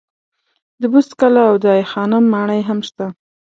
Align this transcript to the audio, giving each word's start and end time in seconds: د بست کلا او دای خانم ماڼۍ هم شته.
د 0.81 0.83
بست 0.93 1.11
کلا 1.19 1.43
او 1.49 1.55
دای 1.65 1.81
خانم 1.91 2.23
ماڼۍ 2.33 2.61
هم 2.69 2.79
شته. 2.87 3.05